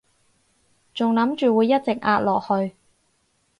[0.95, 2.73] 仲諗住會一直壓落去